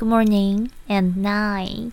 [0.00, 1.92] Good morning and night。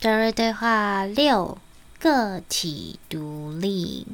[0.00, 1.58] 德瑞对话六：
[2.00, 4.04] 个体独立。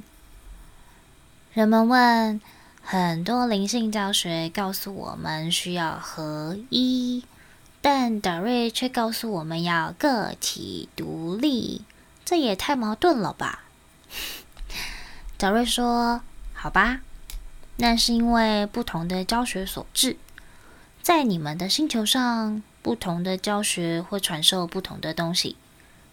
[1.55, 2.43] 人们问，
[2.83, 7.25] 很多灵性教学告诉我们需要合一，
[7.81, 11.87] 但德瑞却告诉我们要个体独立，
[12.23, 13.63] 这也太矛盾了吧？
[15.39, 16.21] 德瑞说
[16.53, 17.01] ：“好吧，
[17.79, 20.19] 那是因为不同的教学所致。”
[21.11, 25.57] 在你们的星球上，不同的教学会传授不同的东西。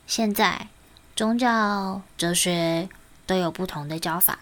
[0.08, 0.70] 现在，
[1.16, 2.90] 宗教、哲学
[3.28, 4.40] 都有不同的教法，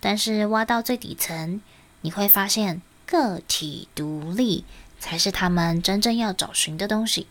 [0.00, 1.60] 但是挖到最底层，
[2.00, 4.64] 你会发现个体独立
[4.98, 7.28] 才是他们真正要找寻的东西。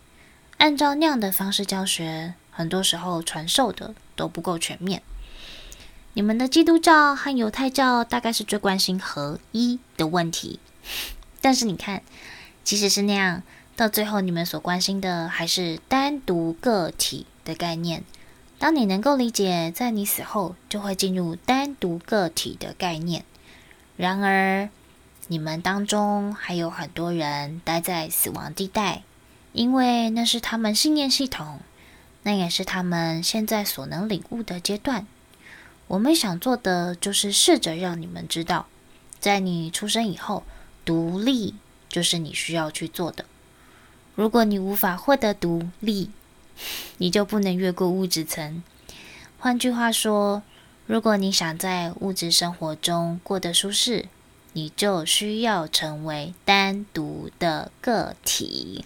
[0.56, 5.04] 按照那样的方式教学，很多时候传授的都不够全面。
[6.14, 10.62] 你们的基督教和犹太教大概是最关心合一的问题，
[11.42, 12.02] 但是你看。
[12.64, 13.44] 即使是那样，
[13.76, 18.04] 到最后你们所关心的还是单独个体的概念。
[18.60, 23.26] 当你能够理解，在你死后就会进入单独个体的概念。
[23.98, 24.70] 然而，
[25.28, 29.02] 你们当中还有很多人待在死亡地带，
[29.54, 31.60] 因为那是他们信念系统，
[32.22, 35.08] 那也是他们现在所能领悟的阶段。
[35.88, 38.68] 我们想做的就是试着让你们知道，
[39.20, 40.44] 在你出生以后，
[40.86, 41.56] 独立。
[41.92, 43.26] 就是你需要去做的。
[44.16, 46.10] 如果你无法获得独立，
[46.98, 48.64] 你就不能越过物质层。
[49.38, 50.44] 换句话说，
[50.86, 54.08] 如果你想在物质生活中过得舒适，
[54.54, 58.86] 你就需要成为单独的个体。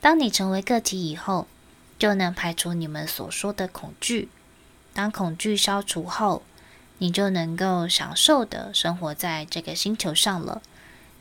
[0.00, 1.46] 当你成为个体以后，
[1.98, 4.28] 就能排除你们所说的恐惧。
[4.92, 6.42] 当恐惧消除后，
[6.98, 10.62] 你就能够享受的生活在这个星球上了。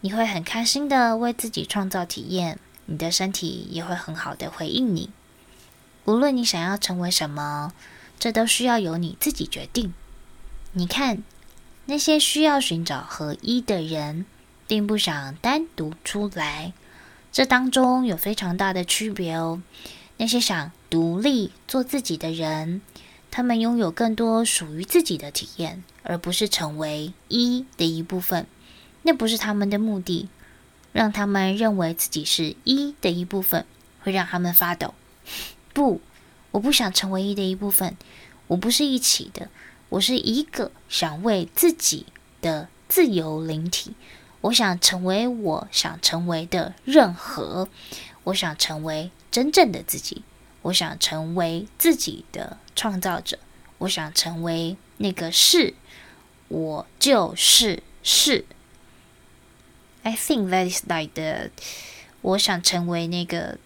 [0.06, 5.10] 你会很开心的为自己创造体验，你的身体也会很好的回应你。
[6.04, 7.72] 无论你想要成为什么，
[8.20, 9.94] 这都需要由你自己决定。
[10.74, 11.24] 你看，
[11.86, 14.26] 那些需要寻找合一的人，
[14.68, 16.74] 并不想单独出来，
[17.32, 19.64] 这当中有非常大的区别哦。
[20.18, 22.82] 那些想独立做自己的人，
[23.32, 28.46] 他们拥有更多属于自己的体验，而不是成为一的一部分。
[29.04, 30.28] 那不是他们的目的，
[30.92, 33.66] 让他们认为自己是一的一部分，
[34.02, 34.94] 会让他们发抖。
[35.74, 36.02] 不，
[36.52, 37.96] 我不想成为一的一部分，
[38.48, 39.50] 我不是一起的，
[39.90, 42.06] 我是一个想为自己
[42.42, 43.94] 的自由灵体。
[44.42, 47.68] 我想成为我想成为的任何，
[48.26, 50.24] 我想成为真正的自己，
[50.64, 53.40] 我想成为自己的创造者，
[53.78, 55.74] 我想成为那个是，
[56.48, 58.46] 我就是是。
[60.04, 61.50] I think that is like the，
[62.22, 63.58] 我想成为那个，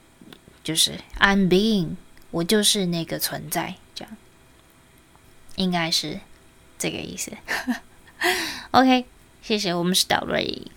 [0.63, 1.95] 就是 I'm being，
[2.31, 4.17] 我就是那个存在，这样，
[5.55, 6.19] 应该是
[6.77, 7.31] 这个意思。
[8.71, 9.05] OK，
[9.41, 10.67] 谢谢，我们是导瑞。